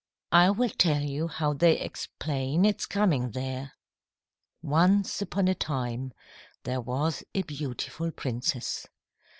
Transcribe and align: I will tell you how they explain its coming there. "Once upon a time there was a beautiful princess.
I 0.31 0.49
will 0.49 0.71
tell 0.71 1.03
you 1.03 1.27
how 1.27 1.53
they 1.53 1.79
explain 1.79 2.65
its 2.65 2.87
coming 2.87 3.29
there. 3.29 3.73
"Once 4.63 5.21
upon 5.21 5.47
a 5.47 5.53
time 5.53 6.11
there 6.63 6.81
was 6.81 7.23
a 7.35 7.43
beautiful 7.43 8.09
princess. 8.09 8.87